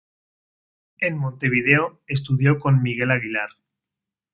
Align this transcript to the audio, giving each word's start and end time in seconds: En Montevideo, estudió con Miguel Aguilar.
En 0.99 1.15
Montevideo, 1.15 2.01
estudió 2.07 2.57
con 2.57 2.81
Miguel 2.81 3.11
Aguilar. 3.11 3.49